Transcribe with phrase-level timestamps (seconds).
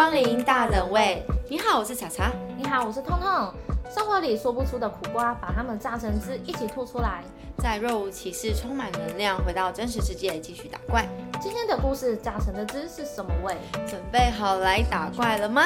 [0.00, 1.22] 光临大人味。
[1.46, 2.32] 你好，我是茶茶。
[2.56, 3.52] 你好，我是痛痛。
[3.94, 7.22] 生活里说不出的苦瓜，把它们榨成汁，一起吐出来。
[7.58, 11.06] 在若无其事、充满能量，回到真实世界继续打怪。
[11.38, 13.54] 今天的故事榨成的汁是什么味？
[13.86, 15.64] 准备好来打怪了吗？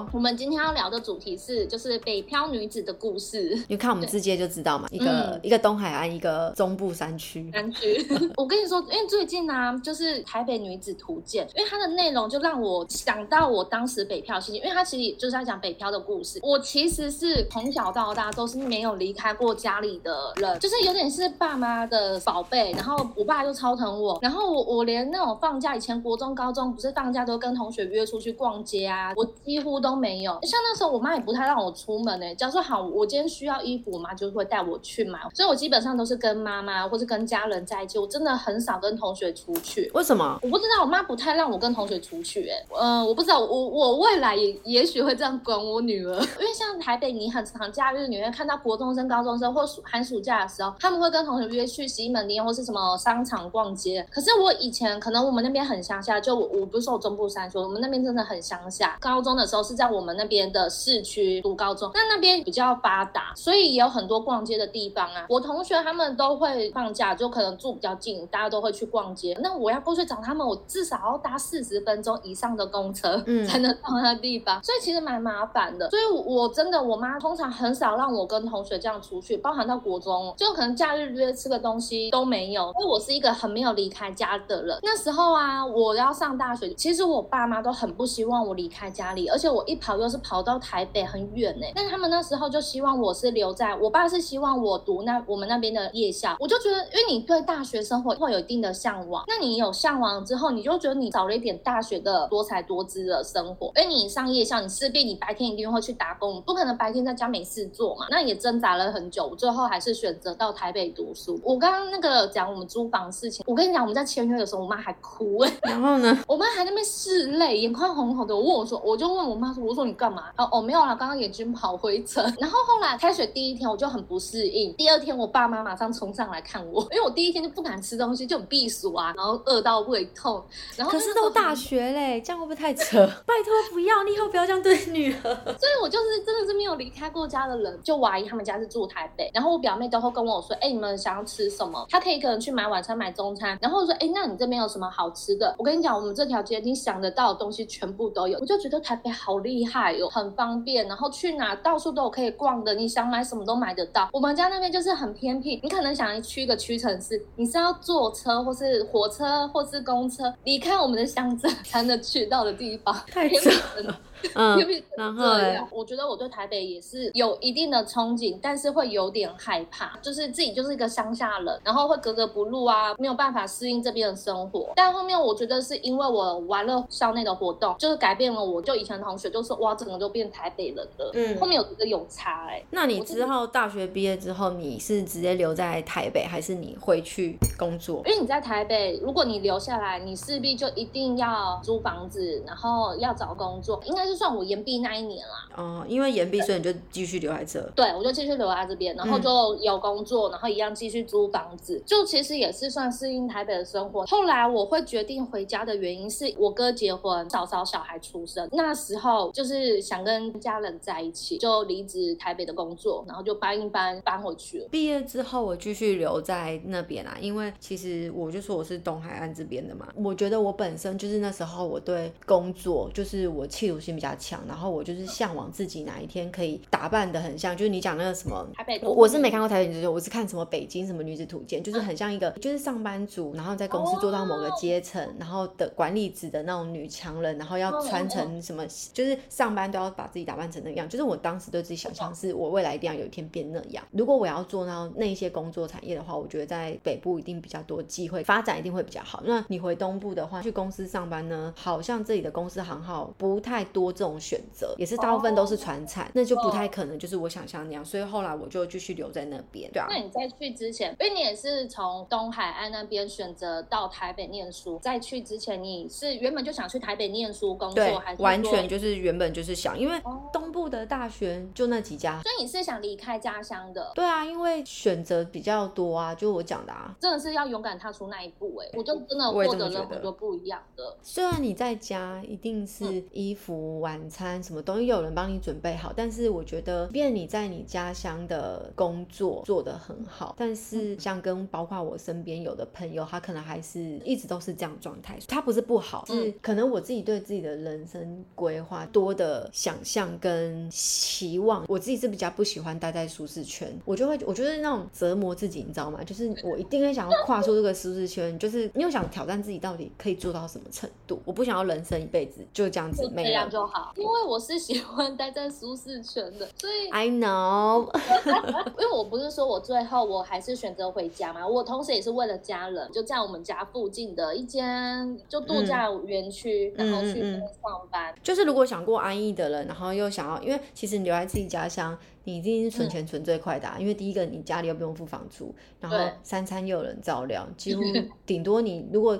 [0.00, 3.62] 好，我们今天要聊的主题是，就是北漂女子的故事。
[3.68, 7.50] 你看我们字界就知道嘛，一个一个东海岸，一个中部山区。
[7.52, 16.40] 山区， 我跟你说，因为最近呢，就是台北女子图鉴，因为它的内容就让我想到我当时北漂心情，因为它其实就是在讲北漂的故事。
[16.42, 22.72] 我其实是从小到大都是没有离开过家里的人，就是有点是爸妈的宝贝。
[22.72, 29.12] 然后我爸就超疼我，然后我我连那种放假以前国中、高中不是放假都跟同学约出去逛街啊。
[29.16, 32.34] 我几乎都没有，像那时候我妈也不太让我出门呢。
[32.34, 39.90] 假如说好，我今天需要衣服，我妈就会带我去买，所以我基本上都是跟妈妈或是跟家人在一起，我真的很少跟同学出去。
[39.94, 40.38] 为什么？
[40.42, 42.48] 我不知道，我妈不太让我跟同学出去。
[42.48, 54.06] 哎，嗯，我不知道，我我未来也也许会这样管我女儿， 因为像台北，你很常假日你会看到国中生、高中生或暑寒暑假的时候，他们会跟同学约去西门町或是什么商场逛街。
[54.10, 59.50] 可是我以前可能我们那边很乡下，就我我不是说中部山区，我们那边真的很乡下，高中的。
[59.50, 65.24] 时候是在我们那边的市区读高中，那那边比较发达，所以也有很多逛街的地方啊。
[65.26, 69.34] 我同学他们都会放假，就可能住比较近，大家都会去逛街。
[69.40, 75.88] 那我要过去找他们，我至少要搭四十分钟以上的公车，嗯， 才能到那地方，所以其实蛮麻烦的。
[75.88, 82.66] 所以我真的，我妈通常很少让我跟同学这样出去，包含到国中，就可能假日约吃个东西都没有。
[82.78, 84.78] 因为我是一个很没有离开家的人。
[84.82, 111.40] 那时候啊，我要上大学，其实我爸妈都很不希望我离开家里，而且我一跑又是跑到台北很远呢，但他们那时候就希望我是留在，我爸是希望我读那我们那边的夜校，我就觉得，因为你对大学生活会有一定的向往，那你有向往之后，你就觉得你找了一点大学的多才多姿的生活，因为你上夜校，你势必你白天一定会去打工，不可能白天在家没事做嘛，那也挣扎了很久，最后还是选择到台北读书。
[111.44, 118.34] 我刚刚那个讲我们租房事情，我跟你讲，我们在签约的时候，我妈还哭哎，然后呢，我妈还在那边拭泪，眼眶红红的。
[118.34, 119.64] 我问我说，我就问我妈说。
[119.64, 120.24] 我说你干嘛？
[120.36, 122.22] 哦哦没有了，刚刚眼睛跑灰尘。
[122.40, 130.42] 然后后来开学第一天我就很不适应，第二天我爸妈马上冲上来看我，因为我第一天就不敢吃东西，就很避暑啊，然后饿到胃痛。
[130.76, 132.98] 然后可是都大学嘞，这样会不会太扯？
[133.26, 135.20] 拜托不要，你以后不要这样对女儿。
[135.58, 137.80] 所以我就是真的是没有离开过家的人。
[137.82, 141.86] 就我阿姨他们家是住台北，然后我表妹都会跟我说，哎，你们想要吃什么？
[141.88, 143.58] 她可以一个人去买晚餐、买中餐。
[143.60, 145.54] 然后说，哎，那你这边有什么好吃的？
[145.58, 148.38] 我跟你讲，我们这条街你想得到的东西全部都有。
[148.38, 150.30] 我就觉得台北好厉害哦，很。
[150.40, 154.08] 方便，然后去哪到处都有可以逛的，你想买什么都买得到。
[154.12, 163.42] 我们家那边就是很偏僻，你可能想去一个屈臣氏，你是要坐车或是火车或是公车离开我们的乡镇才能去到的地方，太远
[163.82, 164.00] 了。
[164.34, 165.24] 嗯，然后
[165.70, 174.70] 我觉得我对台北也是有一定的憧憬，但是会有点害怕，就是自己就是一个乡下人，然后会格格不入啊，没有办法适应这边的生活。
[174.76, 181.10] 但后面我觉得是因为我玩了校内的活动，就是改变了我，就以前同学就说哇，整个都变台北人了。
[181.14, 182.62] 嗯，后面有一个有差哎。
[182.70, 188.02] 那你之后大学毕业之后，你是直接留在台北，还是你回去工作？
[188.06, 194.09] 因为你在台北，如果你留下来，你势必就一定要租房子，然后要找工作，应该。
[194.10, 197.62] 就算我延毕那一年啦，哦，因为延毕，所以你就继续留在这。
[197.76, 204.04] 对，我就继续留在这边，然后就有工作，然后一样继续租房子，就其实也是算适应台北的生活。
[204.06, 214.68] 后来我会决定回家的原因是我哥结婚，早早小孩出生，那时候就是想跟家人在一起，就离职台北的工作，然后就搬一搬搬回去了。
[214.72, 223.99] 毕业之后我继续留在那边啊，因为其实我就说我是东海岸这边的嘛，我觉得我本身就是那时候我对工作就是我企图心。
[224.00, 238.64] 比较强，然后我就是向往自己哪一天可以打扮的很像，就是你讲那个什么台北，我是没看过台北女子图，我是看什么北京什么女子图鉴，就是很像一个就是上班族，然后在公司做到某个阶层，然后的管理职的那种女强人，然后要穿成什么，
[238.94, 243.84] 就是上班都要把自己打扮成那样，就是我当时对自己想象是我未来一定要有一天变那样。
[243.90, 249.22] 如果我要做到那些工作产业的话，我觉得在北部一定比较多机会，发展一定会比较好。
[249.26, 253.89] 那你回东部的话，去公司上班呢，好像这里的公司行号不太多。
[253.92, 259.86] 这种选择也是大部分都是传产，那就不太可能，就是我想象那样，所以后来我就继续留在那边，对啊。
[259.88, 270.00] 那你在去之前，因为你也是从东海岸那边选择到台北念书，在去之前你是原本就想去台北念书工作，还是完全就是原本就是想，因为
[270.32, 272.20] 东部的大学就那几家。
[272.22, 273.92] 所以你是想离开家乡的？
[273.94, 276.94] 对啊，因为选择比较多啊，就我讲的啊。
[277.00, 280.96] 真的是要勇敢踏出那一步哎，我就真的获得了很多不一样的。
[281.02, 295.18] 虽然你在家一定是衣服、晚餐什么东西有人帮你准备好，但是我觉得，即便你在你家乡的工作做得很好，但是像跟包括我身边有的朋友，他可能还是一直都是这样状态。
[295.26, 306.02] 他不是不好，是可能我自己对自己的人生规划多的想象跟期望，我自己是比较不喜欢待在舒适圈，我就会我觉得那种折磨自己，你知道吗？
[306.04, 311.20] 就是我一定会想要跨出这个舒适圈，就是你又想挑战自己到底可以做到什么程度。
[311.24, 313.92] 我不想要人生一辈子就这样子，这样就好。
[313.96, 317.88] 因为我是喜欢待在舒适圈的，所以 I know。
[318.78, 328.14] 因为我不是说我最后我还是选择回家嘛，我同时也是为了家人，就在我们家附近的一间就度假园区，然后去上班。
[328.22, 331.96] 就是如果想过安逸的人，然后又想要，因为其实你留在自己家乡。
[332.24, 337.82] 你一定是存钱存最快的，因为第一个你家里又不用付房租，然后三餐又有人照料，几乎
[338.26, 339.18] 顶多你如果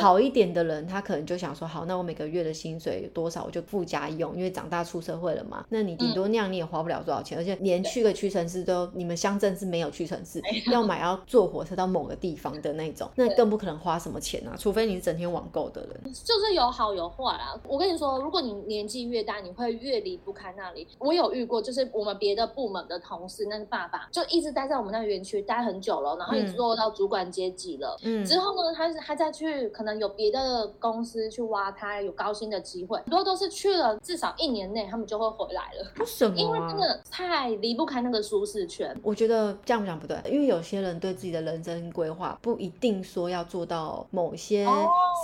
[0.00, 16.12] 好一点的人，他可能就想说，好，那我每个月的薪水有多少，我就付家用，因为长大出社会了嘛，那你顶多那样你也花不了多少钱，而且连去个屈臣氏都，你们乡镇是没有屈臣氏，要买要坐火车到某个地方的那种，那更不可能花什么钱啊，除非你是整天网购的人。
[16.24, 20.86] 就是有好有坏啦，我跟你说，如果你年纪越大，你会越离不开那里。
[20.98, 22.12] 我有遇过，就是我们。
[22.22, 27.98] 别的部门的同事，那个爸爸就一直待在我们那个园区待很久了，然后一直做到主管阶级了。
[28.04, 35.92] 嗯，之后呢，他他再去可能有别的公司去挖他，有高薪的机会，很多都是去了至少一年内，他们就会回来了。
[35.98, 36.36] 为什么？
[36.36, 38.96] 因为真的太离不开那个舒适圈。
[39.02, 44.66] 我觉得这样讲不对，因为有些人对自己的人生规划不一定说要做到某些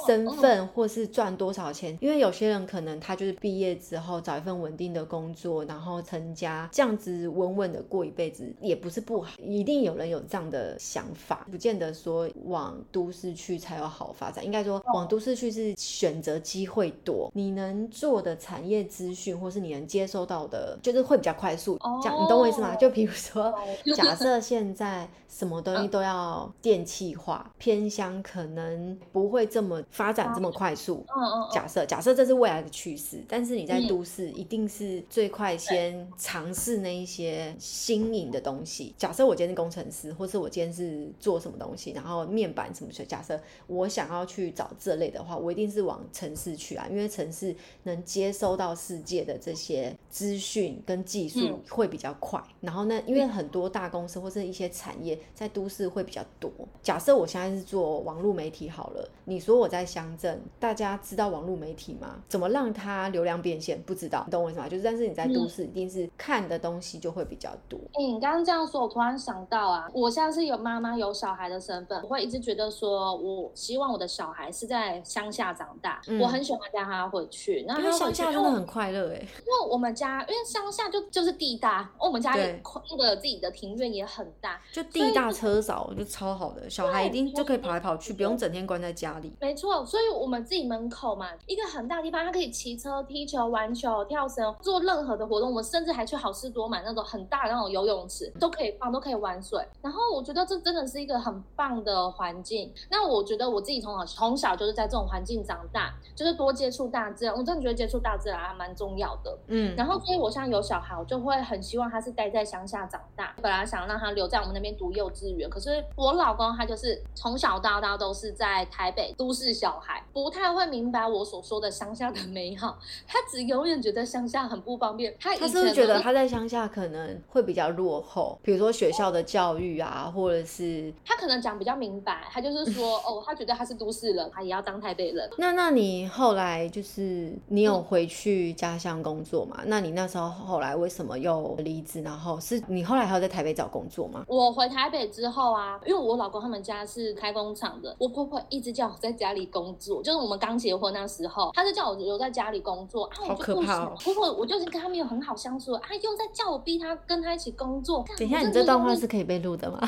[0.06, 6.88] 身份或是赚多少钱，因为有些人可能他就是毕业之后找一份稳定的工作，然后成家这样。
[6.88, 14.42] 这样子稳稳的过一辈子也不是不好，一定有人有这样的想法，不见得说往都市去才有好发展。
[14.42, 21.78] 应该说往都市去是选择机会多，你能做的产业资讯或是你能接收到的，就是会比较快速。
[22.02, 22.74] 这样你懂我意思吗？
[22.76, 23.52] 就比如说，
[23.94, 31.04] 假设 现在什么东西都要电气化，偏乡可能不会这么发展这么快速。
[31.14, 31.48] 嗯嗯。
[31.52, 36.78] 假设假设这是未来的趋势，但是你在都市一定是最快先尝试。
[36.78, 52.42] 那一些新颖的东西，假设我今天是工程师，或是我今天是做什么东西，然后面板什么的，假设我想要去找这类的话，我一定是往城市去啊，因为城市能接收到世界的这些资讯跟技术会比较快。
[52.60, 56.50] 然后呢，因为很多大公司或者一些产业在都市会比较多。
[56.82, 62.16] 假设我现在是做网络媒体好了，你说我在乡镇，大家知道网络媒体吗？
[62.28, 63.78] 怎么让它流量变现？
[63.82, 64.68] 不知道，你懂我意思吗？
[64.68, 66.78] 就是，但是你在都市一定是看的东。
[66.80, 67.76] 西就会比较多。
[67.94, 77.64] 哎，你刚刚这样说，我突然想到啊，我现在是有妈妈有小孩的身份，我会一直觉得说，我希望我的小孩是在乡下长大，我很喜欢带他回去。
[77.66, 89.32] 那乡下真的很快乐哎，因为我们家因为乡下就就是地大，我们家那个自己的庭院也很大，就地大车少，就超好的，小孩一定就可以跑来跑去，不用整天关在家里。
[89.40, 95.48] 没错，所以我们自己门口嘛，一个很大地方，他可以骑车、踢球、玩球、跳绳，做任何的活动。
[95.48, 96.58] 我们甚至还去好事多。
[96.58, 99.64] 多买那种很大的那种游泳池，都可以放，都可以玩水。
[99.80, 102.74] 然后我觉得这真的是一个很棒的环境。
[102.90, 107.32] 那我觉得我自己从小从小就是在这种环境长大，就是多接触大自然。
[107.32, 109.38] 我真的觉得接触大自然还蛮重要的。
[109.46, 109.76] 嗯。
[109.76, 113.32] 然后所以我现在有小孩，我就会很希望他是待在乡下长大。
[113.40, 122.76] 本来想让他留在我们那边读幼稚园，可是我老公他就是从小到大都是在台北都市小孩，不太会明白我所说的乡下的美好。
[123.06, 125.14] 他只永远觉得乡下很不方便。
[125.20, 126.48] 他他是不是觉得他在乡？
[126.48, 135.28] 下可能会比较落后，比如说学校的教育啊，或者是他可能讲比较明白，他就是说 哦，他觉得他是都市人，他也要当台北人。
[135.36, 139.60] 那那你后来就是你有回去家乡工作嘛？
[139.66, 142.00] 那你那时候后来为什么又离职？
[142.02, 144.24] 然后是你后来还要在台北找工作吗？
[144.28, 153.84] 我回台北之后啊，因为我老公他们家是开工厂的，我婆婆一直叫我在家里工作，就是我们刚结婚那时候，她就叫我留在家里工作啊，好可怕。
[153.86, 156.28] 婆婆，我就是跟他们有很好相处，啊，又在。
[156.38, 158.04] 叫我逼他跟他一起工作。
[158.16, 159.80] 等一下，你这段话是可以被录的吗？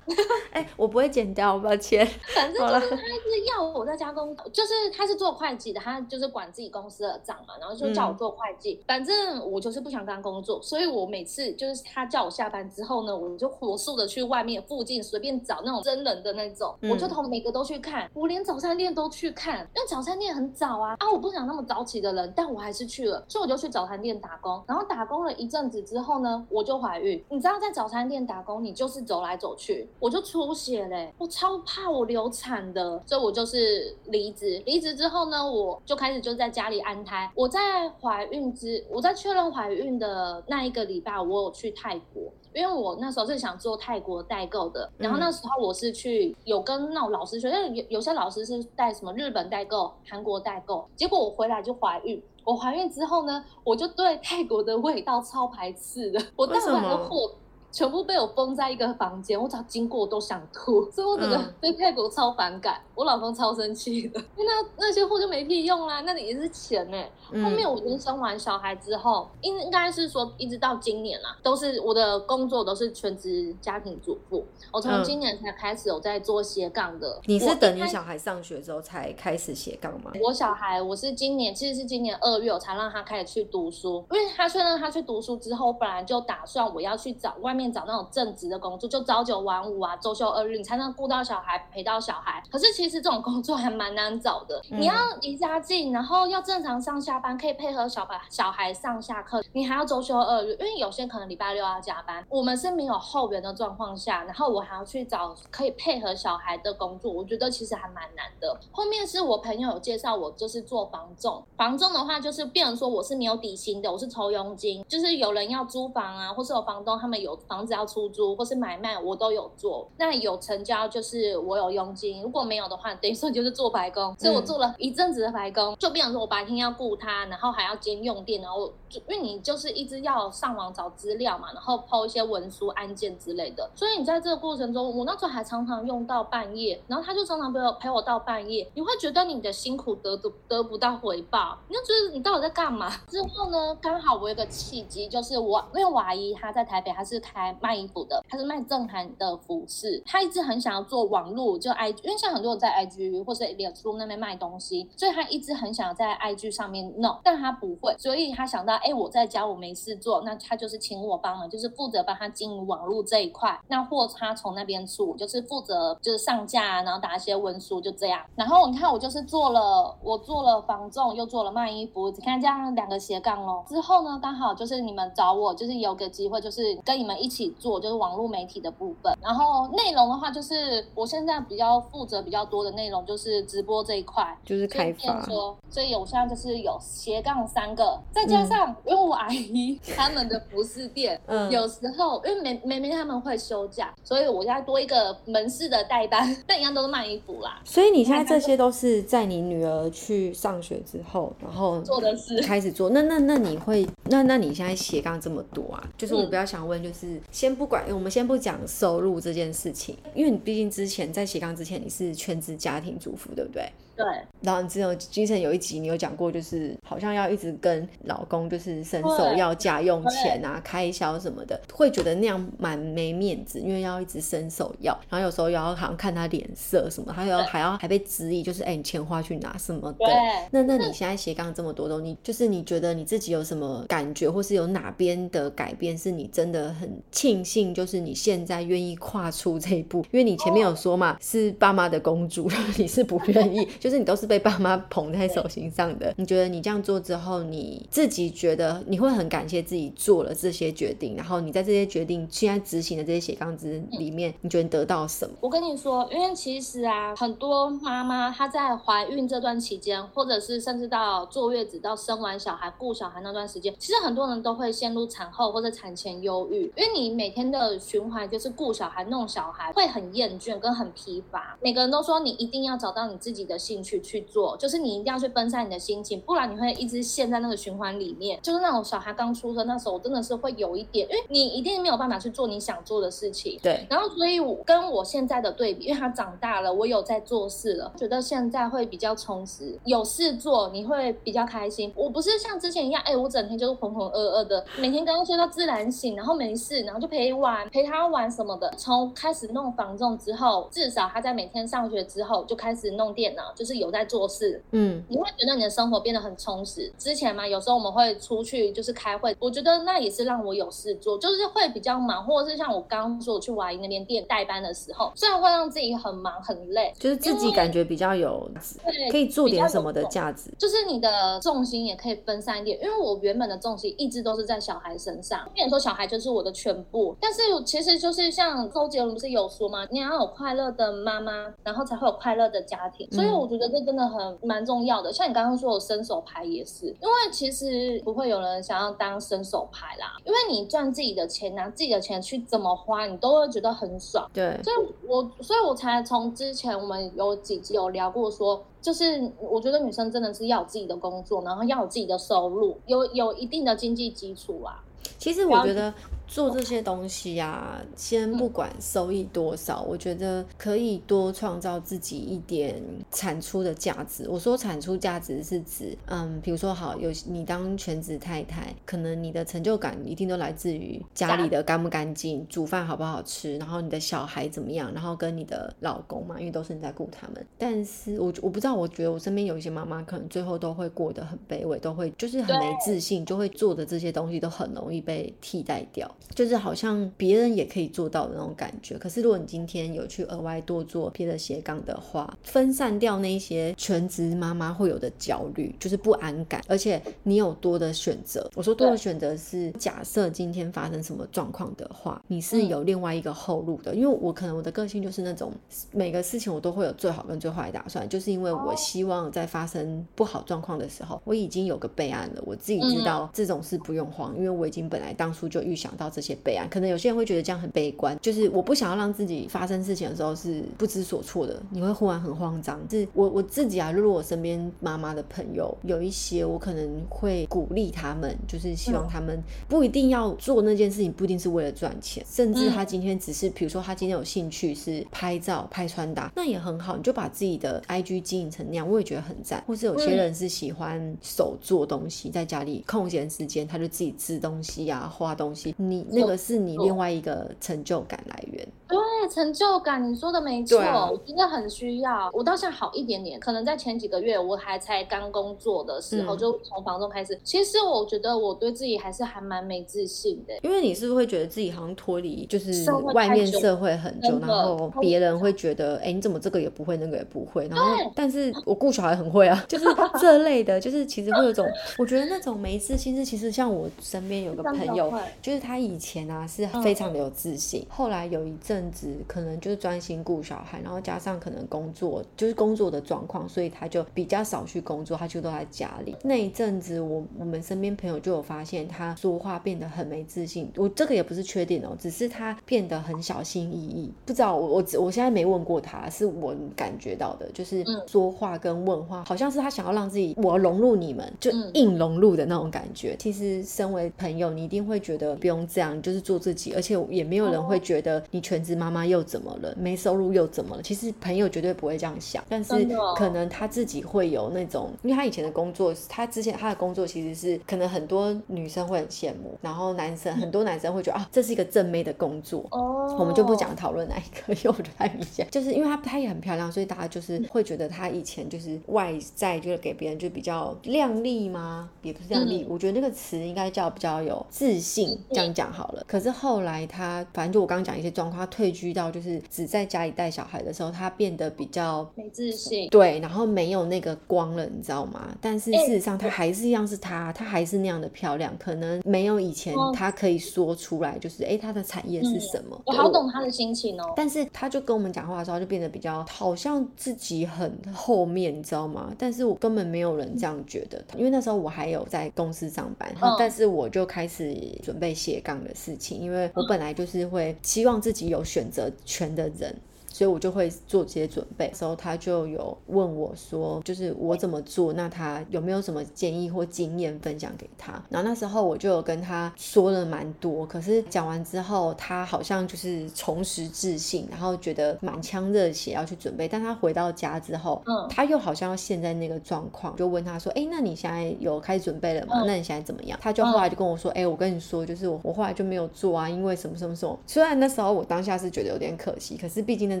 [0.52, 2.06] 哎，我不会剪掉，抱歉。
[2.34, 8.80] 反正就是他一直要我在家工，就是他是做会计的，他就是管自己公司的账嘛，然后就叫我做会计。
[8.86, 24.62] 反正我就是不想干工作，所以我每次就是他叫我下班之后呢，我就火速的去外面附近随便找那种真人的那种，我就同每个都去看，我连早餐店都去看，因为早餐店很早啊啊，我不想那么早起的人，但我还是去了，所以我就去早餐店打工。
[24.66, 27.22] 然后打工了一阵子之后呢，我就怀孕。
[27.28, 34.62] 你知道在早餐店打工，你就是走来走去，我就出血嘞，我超怕我流产的，所以我就是离职。
[34.66, 37.30] 离职之后呢，我就开始就在家里安胎。
[37.34, 42.22] 我在怀孕之，我在确认怀孕的那一个礼拜，我有去泰国，
[42.54, 44.90] 因为我那时候是想做泰国代购的。
[44.98, 52.22] 然后那时候我是去有跟那种老师学，因为有有些老师是带什么日本代购、韩国代购，结果我回来就怀孕。
[52.44, 56.22] 我怀孕之后呢，我就对泰国的味道超排斥的。
[56.36, 57.32] 我带回来的货
[57.76, 62.80] 全部被我封在一个房间，我只要经过都想吐，所以我整个对泰国超反感。
[62.94, 66.96] 我老公超生气的， 因为那那些货就没屁用啦，那里也是钱呢。
[67.44, 74.42] 后面我已经生完小孩之后，应应该是说一直到今年啦，都是我的工作都是全职家庭主妇。
[74.72, 77.20] 我从今年才开始有在做斜杠的。
[77.26, 80.10] 你是等你小孩上学之后才开始斜杠吗？
[80.22, 92.42] 我小孩我是今年其实是今年二月我才让他开始去读书，因为他确认他去读书之后，本来就打算我要去找外面找那种正职的工作，就朝九晚五啊，周休二日，你才能顾到小孩陪到小孩。
[92.50, 102.24] 可是其其实这种工作还蛮难找的，你要离家近，然后要正常上下班，可以配合小孩小孩上下课，你还要周休二日，因为有些可能礼拜六要加班。
[102.28, 108.56] 我们是没有后援的状况下，然后我还要去找可以配合小孩的工作，我觉得其实还蛮难的。
[108.70, 111.42] 后面是我朋友有介绍我，就是做房仲。
[111.56, 119.88] 房仲的话，就是变成说我是没有底薪的，我是抽佣金，就是有人要租房啊，或是有房东他们有房子要出租或是买卖，我都有做。
[119.98, 122.76] 那有成交就是我有佣金，如果没有的。
[122.76, 142.90] 话等于说就是做白工，所以我做了一阵子的白工，就变成说我白天要顾他，然后还要兼用电，然后就因为你就是一直要上网找资料嘛，然后抛一些文书案件之类的，所以你在这个过程中，我那时候还常常用到半夜，然后他就常常陪我陪我到半夜，你会觉得你的辛苦得得得不到回报，你就觉得你到底在干嘛？
[143.08, 152.76] 之后呢，刚好我有个契机，就是我因为我阿姨她在台北，她是开卖衣服的，他是卖正韩的服饰，他一直很想要做网络，就 I，因为像很多人在。
[152.76, 163.58] IG 或者脸书那边卖东西，所以他一直很想要在 IG 上面弄，但他不会，所以他想到，哎，我在家我没事做，那他就是请我帮忙，就是负责帮他经营网络这一块。
[163.68, 168.20] 那货他从那边出，就是负责就是上架，然后打一些文书，就这样。
[168.34, 173.64] 然后你看我就是做了，我做了防重，又做了卖衣服，你看这样两个斜杠咯。
[173.66, 179.16] 之后呢，刚好就是你们找我，就是有个机会，就是跟你们一起做，就是网络媒体的部分。
[179.22, 182.66] 然后内容的话，就是我现在比较负责比较多。
[182.66, 185.22] 的内容就是直播这一块，就是开发。
[185.68, 197.60] 所以我现在就是有斜杠三个，再加上因为我阿姨 他们的服饰店， 嗯，有时候因为梅梅梅他们会休假，所以我现在多一个门市的代班， 但一样都是卖衣服啦。
[197.64, 202.90] 所以你现在这些都是在你女儿去上学之后，然后做的事开始做。
[202.90, 205.86] 那那那你会那那你现在斜杠这么多啊？
[205.96, 212.36] 就是我比较想问，就是先不管我们先不讲收入这件事情，因为你毕竟之前在斜杠之前你是全。
[212.36, 213.68] 职家庭主妇，对不对？
[213.96, 214.04] 对，
[214.42, 230.06] 然后你之前精神有一集，你有讲过，就是好像要一直跟老公就是伸手要家用钱啊、开销什么的，会觉得那样蛮没面子，因为要一直伸手要，然后有时候要好像看他脸色什么，还要还要还被质疑，就是哎，你钱花去哪什么的。
[230.50, 243.66] 那那你现在斜杠这么多东西就是你觉得你自己有什么感觉，或是有哪边的改变，是你真的很庆幸，就是你现在愿意跨出这一步，因为你前面有说嘛，是爸妈的公主， 你是不愿意。
[243.86, 255.36] 就是你都是被爸妈捧在手心上的，你觉得你这样做之后，你自己觉得你会很感谢自己做了这些决定，然后你在这些决定现在执行的这些斜杠之里面，你觉得得到什么？
[255.40, 271.56] 我跟你说，因为其实啊，很多妈妈她在怀孕这段期间，或者是甚至到坐月子到生完小孩顾小孩那段时间，其实很多人都会陷入产后或者产前忧郁，因为你每天的循环就是顾小孩弄小孩，会很厌倦跟很疲乏。
[271.62, 273.75] 每个人都说你一定要找到你自己的兴。
[273.82, 278.38] 去去做，就是你一定要去分散你的心情，不然你会一直陷在那个循环里面。
[278.42, 283.58] 就是那种小孩刚出生那时候，我真的是会有一点，因为你一定没有办法去做你想做的事情。
[283.62, 283.86] 对。
[283.88, 291.92] 然后，所以我跟我现在的对比，因为他长大了，我有在做事了，觉得现在会比较充实，有事做，你会比较开心。
[291.96, 298.72] 我不是像之前一样，哎，我整天就是浑浑噩噩的，每天刚刚睡到自然醒，然后没事，然后就陪玩，陪他玩什么的。
[298.76, 304.62] 从开始弄房仲之后，至少他在每天上学之后就开始弄电脑，就是有在做事。
[304.70, 306.92] 嗯，你会觉得你的生活变得很充实。
[306.96, 318.48] 之前嘛，有时候我们会出去就是开会，我觉得那也是让我有事做，就是会比较忙，或者是像我刚刚说我去华营那边店代班的时候，虽然会让自己很忙很累，就是自己感觉比较有
[318.84, 320.50] 对可以做点什么的价值。
[320.58, 327.16] 就是你的重心也可以分散一点，因为我原本的重心一直都是在小孩身上，变成说小孩就是我的全部。
[327.20, 329.86] 但是其实就是像周杰伦不是有说吗？
[329.90, 331.32] 你要有快乐的妈妈，
[331.62, 333.08] 然后才会有快乐的家庭。
[333.10, 335.12] 所以我觉得这真的很蛮重要的。
[335.12, 344.28] 像你刚刚说的伸手牌也是，因为其实不会有人想要当伸手牌啦，因为你赚自己的钱，拿自己的钱去怎么花，你都会觉得很爽。
[344.32, 354.82] 对，所以我，所以我才从之前我们有几集有聊过说，就是我觉得女生真的是要有自己的工作，然后要有自己的收入，有有一定的经济基础啊。
[355.18, 355.92] 其实我觉得
[356.26, 364.28] 做这些东西啊，先不管收益多少，我觉得可以多创造自己一点产出的价值。
[364.28, 377.46] 我说产出价值是指，嗯，比如说好，有你当全职太太，可能你的成就感一定都来自于家里的干不干净，煮饭好不好吃，然后你的小孩怎么样，然后跟你的老公嘛，因为都是你在顾他们。
[377.56, 388.98] 但是我我不知道，我觉得我身边有一些妈妈，可能最后都会过得很卑微，都会就是很没自信，就会做的这些东西都很容易被替代掉，就是好像别人也可以做到的那种感觉。
[388.98, 398.48] 可是如果你今天有去额外多做别的斜杠的话，分散掉那一些全职妈妈会有的焦虑，就是不安感，而且你有多的选择。
[398.54, 403.94] 我说多的选择是，假设今天发生什么状况的话，你是有另外一个后路的。
[403.94, 405.52] 因为我可能我的个性就是那种
[405.92, 416.68] 每个事情我都会有最好跟最坏的打算，就是因为我希望在发生不好状况的时候，我已经有个备案了，我自己知道这种事不用慌，因为我已经本来当初就预想到这些备案。
[416.70, 422.80] 可能有些人会觉得这样很悲观，就是我不想要让自己发生事情的时候是不知所措的，你会忽然很慌张。
[422.90, 439.62] 是我我自己啊，如果我身边妈妈的朋友有一些，我可能会鼓励他们，就是希望他们不一定要做那件事情，不一定是为了赚钱，甚至他今天只是，比如说他今天有兴趣是拍照、拍穿搭，那也很好，你就把自己的 IG 经营成那样，我也觉得很赞。
[439.66, 448.66] 或是有些人是喜欢手做东西，在家里空闲时间他就自己织东西啊、画东西，你那个是你另外一个成就感来源。
[448.88, 448.96] 对，
[449.28, 452.30] 成就感，你说的没错，我真的很需要。
[452.32, 457.36] 我到现在好一点点，可能在前几个月我还才刚工作的时候，嗯就从房东开始。
[457.42, 460.54] 其实我觉得我对自己还是还蛮没自信的。
[460.62, 469.84] 因为你是不是会觉得自己好像脱离就是外面社会很久，然后别人会觉得，哎、你怎么这个也不会，那个也不会，然后但是我顾小孩很会啊， 就是
[470.20, 471.66] 这类的，就是其实会有种，
[471.98, 486.16] 我觉得那种没自信是，其实像我身边有个朋友就是他以前啊是非常的有自信，后来有一阵子可能就是专心顾小孩，然后加上可能工作就是工作的状况，所以他就比较少去工作，他就都在家里。
[486.22, 494.12] 那一阵子我我们身边朋友就有发现他说话变得很没自信，我这个也不是缺点哦，只是他变得很小心翼翼。
[494.24, 503.16] 不知道我我我现在没问过他，是我感觉到的，就是嗯说话跟问话，好像是他想要让自己我融入你们，就嗯硬融入的那种感觉。
[503.18, 510.82] 其实身为朋友，你一定会觉得不用这样，你就是做自己，而且也没有人会觉得你全职妈妈又怎么了，没收入又怎么了。
[510.82, 512.72] 其实朋友绝对不会这样想，但是
[513.14, 525.46] 可能他自己会有那种，因为他以前的工作，他之前他的工作其实是可能很多女生会很羡慕，然后男生很多男生会觉得啊，这是一个正妹的工作，哦，我们就不讲讨论哪一个，因为我觉得太明显。
[525.50, 531.90] 就是因为她她也很漂亮，所以大家就是会觉得她以前就是外在就是给别人就比较靓丽吗？
[532.00, 536.04] 也不是靓丽，嗯我觉得那个词应该叫比较有自信，这样讲好了。
[536.06, 542.88] 可是后来他反正就我刚刚讲一些状况，他退居到就是只在家里带小孩的时候，他变得比较没自信。
[542.88, 545.36] 对，然后没有那个光了，你知道吗？
[545.40, 552.80] 但是哎事实上，他还是一样是他，他还是那样的漂亮，可能没有以前他可以说出来，就是哎，他的产业是什么？
[552.86, 554.12] 我好懂他的心情哦。
[554.16, 559.12] 但是他就跟我们讲话的时候，就变得比较好像自己很后面，你知道吗？
[559.18, 569.74] 但是我根本没有人这样觉得，因为那时候我还有在公司上班，嗯但是我就开始准备斜杠的事情，因为我本来就是会希望自己有选择权的人。
[570.16, 571.70] 所以我就会做这些准备。
[571.74, 578.02] 时候他就有问我说，就是我怎么做，那他有没有什么建议或经验分享给他？
[578.08, 586.48] 然后那时候我就有跟他说了蛮多，可是讲完之后，他好像就是重拾自信，然后觉得满腔热血要去准备。
[586.48, 592.42] 但他回到家之后，嗯，他又好像要陷在那个状况，就问他说，哎，那你现在有开始准备了吗？
[592.46, 593.18] 那你现在怎么样？
[593.20, 597.18] 他就后来就跟我说，哎，我跟你说，就是我我后来就没有做啊，因为什么什么什么。
[597.26, 600.00] 虽然那时候我当下是觉得有点可惜，可是毕竟那是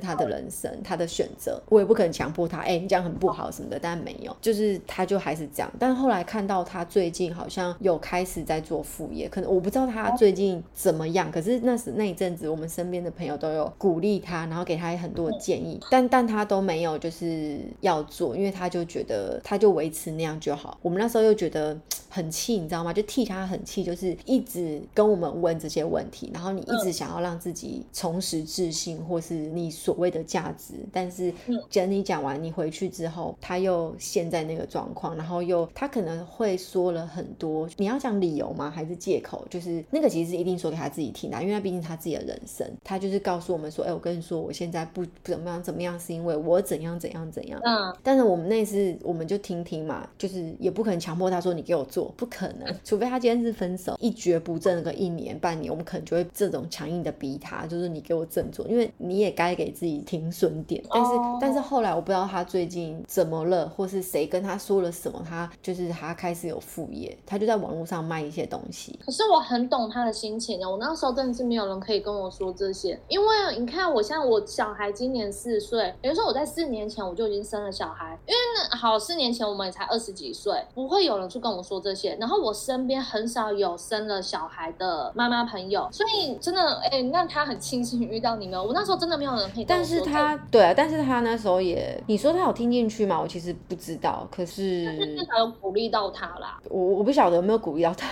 [0.06, 3.78] 他的人生，他的选择，我也不可能强迫他，哎，你这样很不好什么的。
[3.82, 5.70] 但没有，就是他就还是这样。
[5.78, 11.30] 但后来看到他最近好像有开始在做副业，可能我不知道他最近怎么样。
[11.30, 20.78] 可是那时那一阵子，我们身边的朋友都有鼓励他，然后给他很多建议，但但他都没有就是要做，因为他就觉得他就维持那样就好。
[20.80, 21.76] 我们那时候又觉得。
[22.16, 22.94] 很气，你知道吗？
[22.94, 30.72] 就替他很气，就是一直跟我们问这些问题，然后你一直想要让自己重拾自信，或是你所谓的价值。
[30.90, 31.30] 但是，
[31.70, 37.68] 等你讲完，你回去之后，他又陷在那个状况，然后又他可能会说了很多。
[37.76, 38.70] 你要讲理由吗？
[38.70, 39.46] 还是借口？
[39.50, 47.94] 就是那个其实是一定说给他自己听的，因为他毕竟他自己的人生，他就是告诉我们说：“哎，我跟你说，我现在不怎么样怎么样，是因为我怎样怎样怎样。”嗯。
[48.02, 52.05] 但是我们那次我们就听听嘛，就是也不可能强迫他说你给我做。
[52.16, 60.82] 不可能，除非他今天是分手，一蹶不振个一年半年，我们可能就会这种强硬的逼他，就是你给我振作，因为你也该给自己停损点。
[60.90, 68.98] 但是，但是后来我不知道他最近怎么了，或是谁跟他说了什么，他就是他开始有副业，他就在网络上卖一些东西。
[69.04, 73.26] 可是我很懂他的心情啊，我那时候真的是没有人可以跟我说这些，因为
[73.58, 82.16] 你看我现在我小孩今年四岁，比如说我在四年前我就已经生了小孩，因为那好四年前我们也才二十几岁，不会有人去跟我说这些。
[82.20, 88.62] 然后我身边很少有生了小孩的妈妈朋友，所以真的，哎，那他很庆幸遇到你们。
[88.62, 89.64] 我那时候真的没有人可以。
[89.64, 93.18] 但是他对啊，但是他那时候也，你说他有听进去吗？
[93.20, 94.28] 我其实不知道。
[94.30, 94.84] 可是
[95.16, 96.60] 至少有鼓励到他啦。
[96.68, 98.06] 我我不晓得有没有鼓励到他，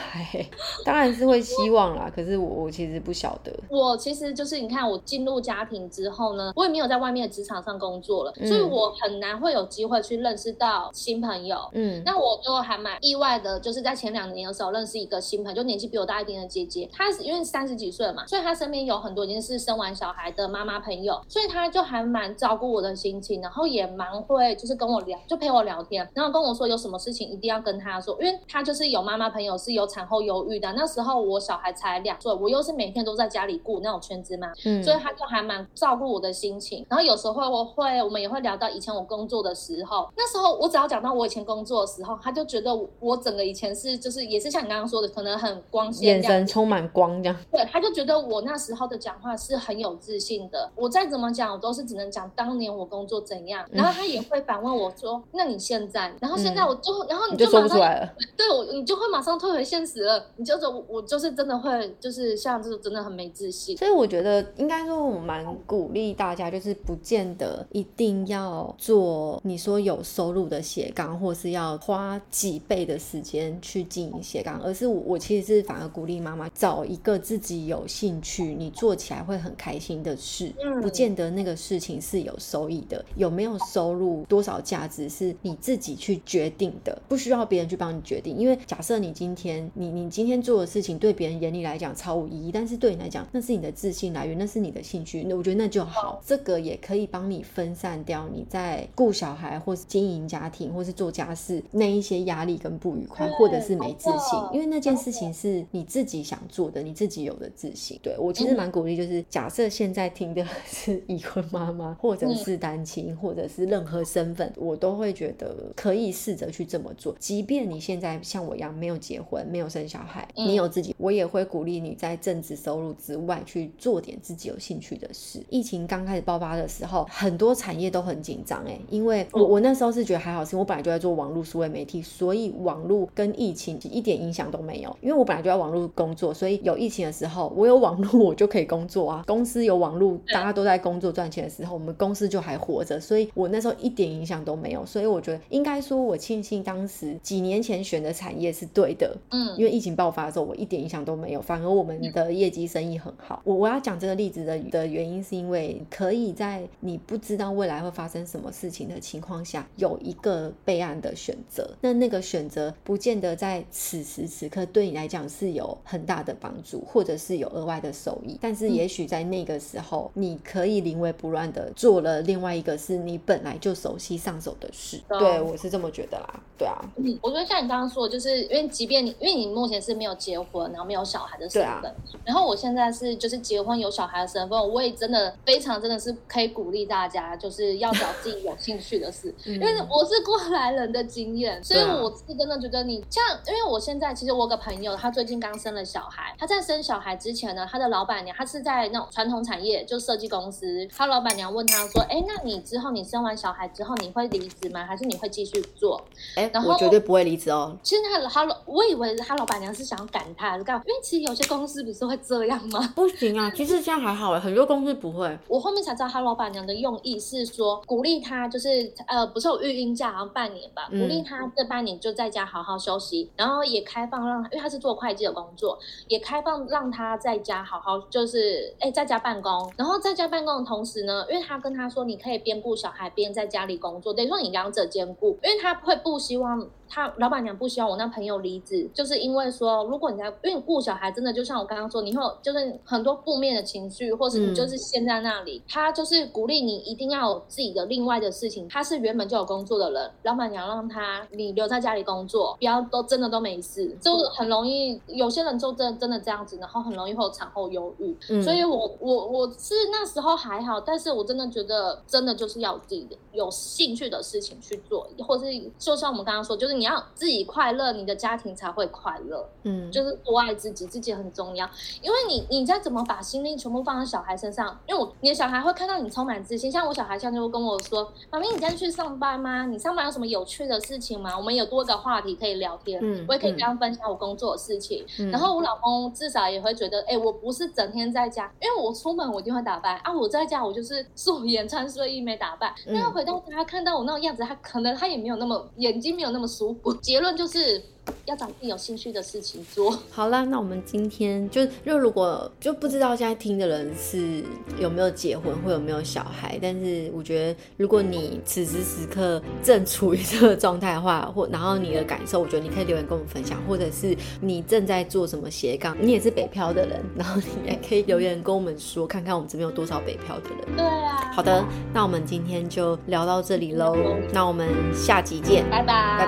[0.84, 2.10] 当然是会希望啦。
[2.14, 3.52] 可是我我其实不晓得。
[3.68, 11.58] 我其实就是你看，我进入家庭之后呢，我也没有在外面的职场上工作了，所以我很难会有机会去认识到新朋友。
[11.72, 13.94] 嗯，那我就还蛮意外的，就是在。
[13.94, 16.86] 前两年的时候认识一个新朋友，就年纪比我大一点的姐姐。
[16.92, 30.72] 她是因为三十几岁了嘛，所以她身边有很多已经是生完小孩的妈妈朋友，所以她就还蛮照顾我的心情，然后也蛮会就是跟我聊，就陪我聊天，然后跟我说有什么事情一定要跟她说，因为她就是有妈妈朋友是有产后忧郁的。
[30.72, 36.84] 那时候我小孩才两岁，我又是每天都在家里顾那种圈子嘛，所以她就还蛮照顾我的心情。
[36.90, 43.94] 然后有时候我会，我们也会聊到以前我工作的时候，那时候我只要讲到我以前工作的时候，她就觉得我整个以前是。
[44.04, 47.36] 就是也是像你刚刚说的，可能很光鲜，眼神充满光这样。
[47.50, 50.70] 对，他就觉得我那时候的讲话是很有自信的。
[50.74, 53.66] 我再怎么讲，我都是只能讲当年我工作怎样。
[53.70, 58.12] 然后他也会反问我说：“那你现在？”然后现在我就，然后你就说不出来了。
[58.36, 60.22] 对我，你就会马上退回现实了。
[60.36, 63.74] 你就走我，就是真的会，就是像这种真的很没自信。
[63.78, 73.84] 所以我觉得应该说，我蛮鼓励大家，就是不见得一定要做你说有收入的斜杠，或是要花几倍的时间去。
[73.84, 80.52] 经营斜杠，而是我我其实是反而鼓励妈妈找一个自己有兴趣、你做起来会很开心的事，
[80.82, 88.36] 不见得那个事情是有收益的，有没有收入、多少价值是你自己去决定的，不需要别人去帮你决定。
[88.36, 96.20] 因为假设你今天你你今天做的事情对别人眼里来讲超无意义，但是对你来讲那是你的自信来源，那是你的兴趣，那我觉得那就好。
[96.26, 103.74] 这个也可以帮你分散掉你在顾小孩或是经营家庭或是做家事那一些压力跟不愉快，或者是。
[103.74, 107.98] 没自信，因为那件事情是你自己想做的，你自己有的自信。
[108.00, 117.14] 对我其实蛮鼓励，就是假设现在听的 是已婚妈妈，或者是单亲，或者是任何身份，我都会觉得可以试着去这么做。
[117.18, 125.44] 即便你现在像我一样没有结婚，没有生小孩，你有自己，我也会鼓励你在正职收入之外去做点自己有兴趣的事。
[125.50, 133.78] 疫情刚开始爆发的时候，很多产业都很紧张哎，因为我我那时候是觉得还好，是我本来就在做网络数位媒体，所以网络跟疫情。
[133.84, 139.24] 一点影响都没有，因为我本来就在网络工作，所以有疫情的时候，我有网络我就可以工作啊。
[139.26, 144.84] 公司有网络，大家都在工作赚钱的时候，我们公司就还活着，所以我那时候一点影响都没有。
[144.84, 153.40] 所以我觉得应该说，我庆幸当时几年前选的产业是对的，嗯，因为疫情爆发的时候，我一点影响都没有，反而我们的业绩生意很好。
[153.44, 161.70] 我我要讲这个例子的的原因，是因为可以在你不知道未来会发生什么事情的情况下，有一个备案的选择。
[161.80, 163.13] 那那个选择不见。
[163.14, 168.36] 见得在此时此刻对你来讲是有很大的帮助，或者是有额外的收益。
[168.40, 175.00] 但是也许在那个时候，你可以临危不乱的做了另外一个是你本来就熟悉上手的事。
[175.08, 176.40] 对我是这么觉得啦。
[176.58, 204.84] 对啊，嗯，我觉得像你刚刚说的，就是因为即便你因为你目前是没有结婚，然后没有小孩的身份，然后我现在是就是结婚有小孩的身份，我也真的非常真的是可以鼓励大家，就是要找自己有兴趣的事， 因为我是过来人的经验，所以我是真的觉得你像，因为我现在其实我有个朋友，他最近刚生了小孩，他在生小孩之前呢，他的老板娘他是在那种传统产业，就设计公司，他老板娘问他说，哎，那你之后你生完小孩之后你会离职吗？
[204.84, 206.02] 还是你会继续做？
[206.36, 207.76] 哎，我绝对不会离职哦。
[207.82, 212.80] 其实他他老，我以为他老板娘是想要赶他，干因为其实有些公司不是会这样吗？
[212.96, 215.38] 不行啊，其实这样还好哎，很多公司不会。
[215.48, 225.78] 我后面才知道他老板娘的用意是说鼓励他，就是呃，不是有育婴假，好像半年吧，鼓励他这半年就在家好好休息，然后也开放让，因为他是做会计的工作，
[226.08, 236.68] 也开放让他在家好好就是哎在家办公，然后在家办公的同时呢，因为他跟他说你可以边顾小孩边在家里工作，等于说你两者兼顾，因为他会不希望。
[236.86, 245.60] 他老板娘不希望我那朋友离职，就是因为说，如果你在因为顾小孩，真的就像我刚刚说，你会就是很多负面的情绪，或是你就是陷在那里。
[245.66, 248.68] 他就是鼓励你一定要有自己的另外的事情。
[248.68, 258.14] 他是原本就有工作的人，老板娘让他你留在家里工作，不要都真的都没事，就很容易有些人就真真的这样子，然后很容易会有产后忧郁。
[258.42, 265.46] 所以我我我是那时候还好，但是我真的觉得真的就是要自己的有兴趣的事情去做，或是
[265.78, 266.74] 就像我们刚刚说，就是。
[266.74, 269.48] 你要自己快乐，你的家庭才会快乐。
[269.62, 271.64] 嗯，就是多爱自己，自己很重要。
[272.02, 276.68] 因为你，你再怎么把心力全部放在小孩身上，因为我你的小孩会看到你充满自信。
[276.68, 279.66] 像我小孩现在就跟我说：“妈咪，你今天去上班吗？
[279.66, 281.38] 你上班有什么有趣的事情吗？
[281.38, 283.00] 我们有多个话题可以聊天。
[283.02, 285.04] 嗯，我也可以跟他分享我工作的事情。
[285.30, 290.12] 然后我老公至少也会觉得，哎，我不是整天在家，因为我出门我一定会打扮啊。
[290.12, 292.74] 我在家我就是素颜穿睡衣没打扮。
[292.86, 296.92] 那回到家看到我那种样子，他可能他也没有那么眼睛没有那么舒服。
[296.94, 297.82] 结论就是。
[298.26, 299.98] 要找自己有兴趣的事情做。
[300.10, 304.42] 好啦，那我们今天就就如果就不知道现在听的人是
[304.78, 320.76] 有没有结婚或有没有小孩，但是我觉得如果你此时此刻正处于这个状态的话，或然后你的感受，我觉得你可以留言跟我们分享，或者是你正在做什么斜杠，你也是北漂的人，然后你也可以留言跟我们说，看看我们这边有多少北漂的人。
[320.76, 321.30] 对啊。
[321.34, 323.96] 好的，那我们今天就聊到这里喽，
[324.32, 326.26] 那我们下集见，拜拜，拜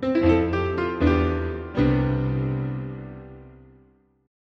[0.00, 0.47] 拜。